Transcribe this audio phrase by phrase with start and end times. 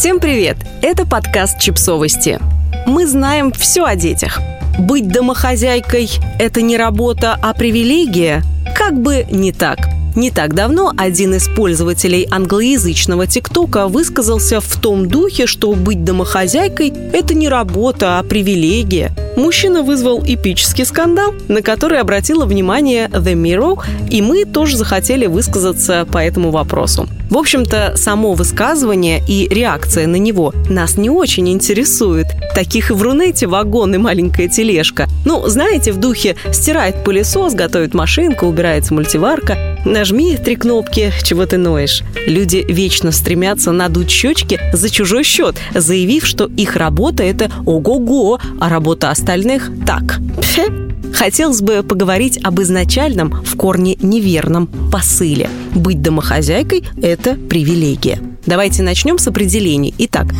[0.00, 0.56] Всем привет!
[0.80, 2.38] Это подкаст «Чипсовости».
[2.86, 4.40] Мы знаем все о детях.
[4.78, 8.42] Быть домохозяйкой– это не работа, а привилегия?
[8.74, 9.76] Как бы не так–
[10.16, 16.92] не так давно один из пользователей англоязычного ТикТока высказался в том духе, что быть домохозяйкой–
[17.12, 19.12] это не работа, а привилегия.
[19.36, 26.06] Мужчина вызвал эпический скандал, на который обратила внимание The Mirror, и мы тоже захотели высказаться
[26.10, 27.06] по этому вопросу.
[27.30, 32.26] В общем-то, само высказывание и реакция на него нас не очень интересует.
[32.56, 35.08] Таких и в Рунете вагон и маленькая тележка.
[35.24, 39.78] Ну, знаете, в духе стирает пылесос, готовит машинка, убирается мультиварка.
[39.84, 42.02] Нажми три кнопки, чего ты ноешь.
[42.26, 48.68] Люди вечно стремятся надуть щечки за чужой счет, заявив, что их работа– это ого-го, а
[48.68, 50.18] работа остальных– так.
[50.40, 50.89] Пфе.
[51.12, 55.50] Хотелось бы поговорить об изначальном, в корне неверном посыле.
[55.74, 58.20] Быть домохозяйкой– это привилегия.
[58.46, 59.94] Давайте начнем с определений.
[59.98, 60.34] Итак,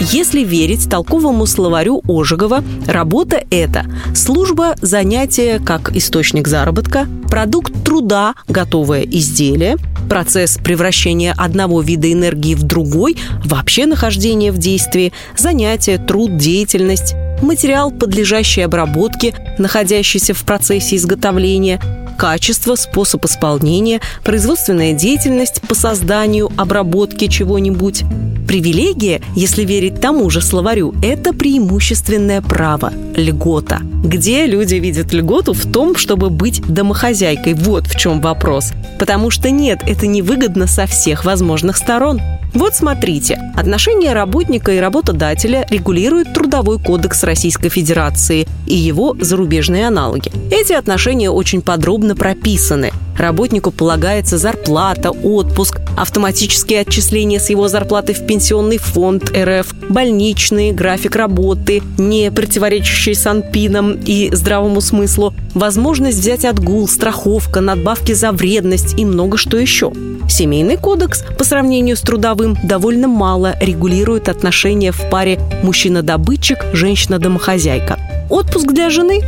[0.00, 9.02] если верить толковому словарю Ожегова, работа– это служба, занятие как источник заработка, продукт труда, готовое
[9.02, 9.76] изделие,
[10.08, 17.14] процесс превращения одного вида энергии в другой, вообще нахождение в действии, занятие, труд, деятельность,
[17.44, 21.80] материал, подлежащий обработке, находящийся в процессе изготовления,
[22.14, 28.04] качество, способ исполнения, производственная деятельность по созданию, обработке чего-нибудь.
[28.46, 33.80] Привилегия, если верить тому же словарю, это преимущественное право, льгота.
[34.04, 37.54] Где люди видят льготу в том, чтобы быть домохозяйкой?
[37.54, 38.72] Вот в чем вопрос.
[38.98, 42.20] Потому что нет, это невыгодно со всех возможных сторон.
[42.52, 50.30] Вот смотрите, отношения работника и работодателя регулирует Трудовой кодекс Российской Федерации и его зарубежные аналоги.
[50.52, 52.92] Эти отношения очень подробно прописаны.
[53.16, 61.16] Работнику полагается зарплата, отпуск, автоматические отчисления с его зарплаты в пенсионный фонд РФ, больничные, график
[61.16, 69.04] работы, не противоречащий санпинам и здравому смыслу, возможность взять отгул, страховка, надбавки за вредность и
[69.04, 69.92] много что еще.
[70.28, 77.98] Семейный кодекс по сравнению с трудовым довольно мало регулирует отношения в паре мужчина-добытчик, женщина-домохозяйка.
[78.30, 79.20] Отпуск для жены,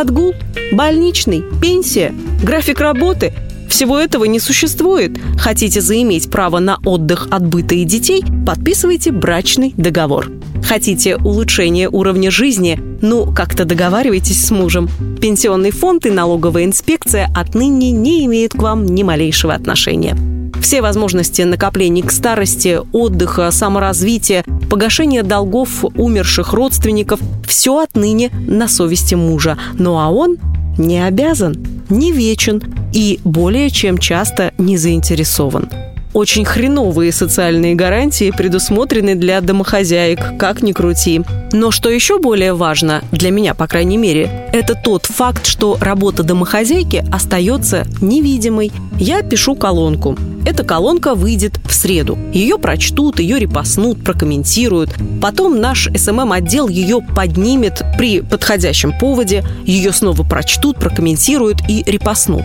[0.00, 0.34] отгул,
[0.72, 3.32] больничный, пенсия, график работы–
[3.68, 5.18] всего этого не существует.
[5.38, 8.24] Хотите заиметь право на отдых от быта и детей?
[8.46, 10.30] Подписывайте брачный договор.
[10.62, 12.80] Хотите улучшения уровня жизни?
[13.02, 14.88] Ну, как-то договаривайтесь с мужем.
[15.20, 20.16] Пенсионный фонд и налоговая инспекция отныне не имеют к вам ни малейшего отношения.
[20.60, 29.14] Все возможности накоплений к старости, отдыха, саморазвития, погашения долгов умерших родственников– все отныне на совести
[29.14, 29.56] мужа.
[29.74, 30.36] Ну а он
[30.78, 31.56] не обязан,
[31.88, 32.62] не вечен
[32.92, 35.68] и более чем часто не заинтересован
[36.16, 41.20] очень хреновые социальные гарантии предусмотрены для домохозяек, как ни крути.
[41.52, 46.22] Но что еще более важно, для меня, по крайней мере, это тот факт, что работа
[46.22, 48.72] домохозяйки остается невидимой.
[48.98, 50.16] Я пишу колонку.
[50.46, 52.16] Эта колонка выйдет в среду.
[52.32, 54.90] Ее прочтут, ее репостнут, прокомментируют.
[55.20, 62.44] Потом наш СММ-отдел ее поднимет при подходящем поводе, ее снова прочтут, прокомментируют и репостнут.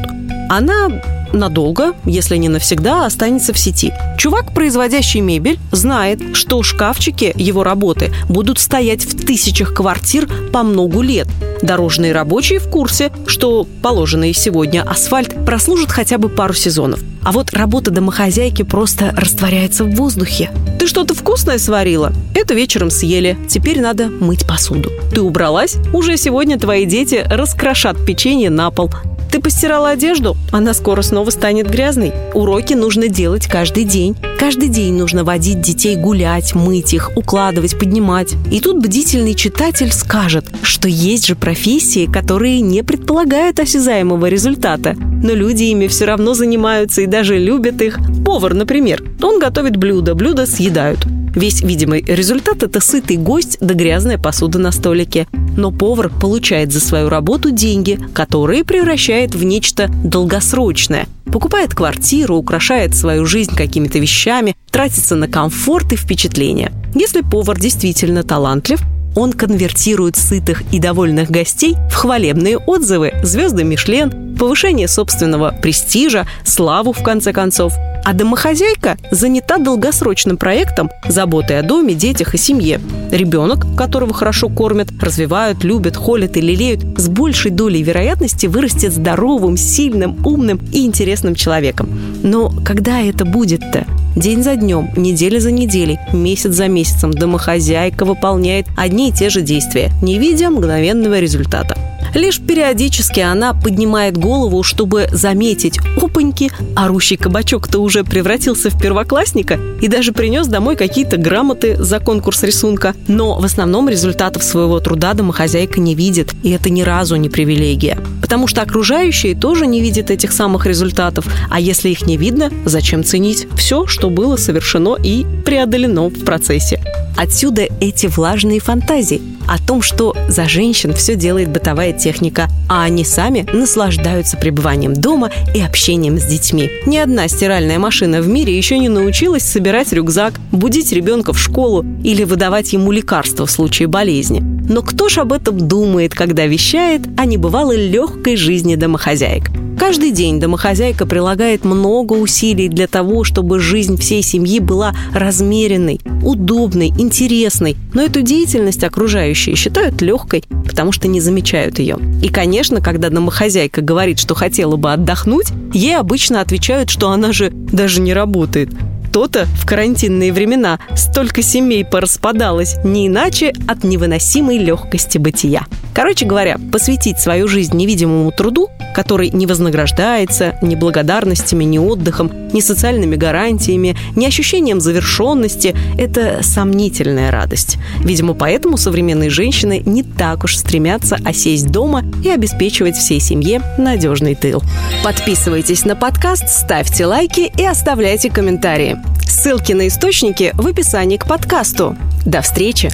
[0.50, 0.90] Она
[1.34, 3.94] надолго, если не навсегда, останется в сети.
[4.18, 11.02] Чувак, производящий мебель, знает, что шкафчики его работы будут стоять в тысячах квартир по многу
[11.02, 11.28] лет.
[11.62, 17.00] Дорожные рабочие в курсе, что положенный сегодня асфальт прослужит хотя бы пару сезонов.
[17.24, 20.50] А вот работа домохозяйки просто растворяется в воздухе.
[20.80, 22.12] Ты что-то вкусное сварила?
[22.34, 23.38] Это вечером съели.
[23.48, 24.90] Теперь надо мыть посуду.
[25.14, 25.76] Ты убралась?
[25.94, 28.90] Уже сегодня твои дети раскрошат печенье на пол.
[29.32, 30.36] Ты постирала одежду?
[30.52, 32.12] Она скоро снова станет грязной.
[32.34, 34.16] Уроки нужно делать каждый день.
[34.38, 38.34] Каждый день нужно водить детей гулять, мыть их, укладывать, поднимать.
[38.52, 44.96] И тут бдительный читатель скажет, что есть же профессии, которые не предполагают осязаемого результата.
[44.98, 48.00] Но люди ими все равно занимаются и даже любят их.
[48.26, 49.02] Повар, например.
[49.22, 51.00] Он готовит блюда, блюда съедают.
[51.36, 55.28] Весь видимый результат– это сытый гость да грязная посуда на столике.
[55.56, 61.08] Но повар получает за свою работу деньги, которые превращает в нечто долгосрочное.
[61.26, 66.72] Покупает квартиру, украшает свою жизнь какими-то вещами, тратится на комфорт и впечатления.
[66.94, 68.82] Если повар действительно талантлив,
[69.16, 76.94] Он конвертирует сытых и довольных гостей в хвалебные отзывы, звезды Мишлен, повышение собственного престижа, славу
[76.94, 77.74] в конце концов–
[78.04, 82.82] а домохозяйка занята долгосрочным проектом заботы о доме, детях и семье.
[83.12, 89.58] Ребенок, которого хорошо кормят, развивают, любят, холят и лелеют, с большей долей вероятности вырастет здоровым,
[89.58, 91.90] сильным, умным и интересным человеком.
[92.24, 93.86] Но когда это будет-то?
[94.16, 99.42] День за днем, неделя за неделей, месяц за месяцем домохозяйка выполняет одни и те же
[99.42, 101.78] действия, не видя мгновенного результата.
[102.14, 109.88] Лишь периодически она поднимает голову, чтобы заметить, опаньки, орущий кабачок-то уже превратился в первоклассника и
[109.88, 112.96] даже принес домой какие-то грамоты за конкурс рисунка.
[113.08, 117.98] Но в основном результатов своего труда домохозяйка не видит, и это ни разу не привилегия.
[118.32, 123.04] Потому что окружающие тоже не видят этих самых результатов, а если их не видно, зачем
[123.04, 126.82] ценить все, что было совершено и преодолено в процессе?
[127.18, 133.04] Отсюда эти влажные фантазии о том, что за женщин все делает бытовая техника, а они
[133.04, 136.70] сами наслаждаются пребыванием дома и общением с детьми.
[136.86, 141.86] Ни одна стиральная машина в мире еще не научилась собирать рюкзак, будить ребенка в школу
[142.02, 144.42] или выдавать ему лекарства в случае болезни.
[144.72, 149.50] Но кто ж об этом думает, когда вещает о небывалой легкой жизни домохозяек?
[149.78, 156.88] Каждый день домохозяйка прилагает много усилий для того, чтобы жизнь всей семьи была размеренной, удобной,
[156.88, 157.76] интересной.
[157.94, 161.98] Но эту деятельность окружающие считают легкой, потому что не замечают ее.
[162.24, 167.50] И, конечно, когда домохозяйка говорит, что хотела бы отдохнуть, ей обычно отвечают, что она же
[167.52, 168.70] даже не работает
[169.12, 175.66] то-то в карантинные времена столько семей пораспадалось, не иначе от невыносимой легкости бытия.
[175.94, 182.60] Короче говоря, посвятить свою жизнь невидимому труду, который не вознаграждается ни благодарностями, ни отдыхом, ни
[182.60, 187.78] социальными гарантиями, ни ощущением завершенности– это сомнительная радость.
[188.04, 194.36] Видимо, поэтому современные женщины не так уж стремятся осесть дома и обеспечивать всей семье надежный
[194.36, 194.62] тыл.
[195.04, 198.98] Подписывайтесь на подкаст, ставьте лайки и оставляйте комментарии.
[199.26, 201.96] Ссылки на источники в описании к подкасту.
[202.26, 202.92] До встречи!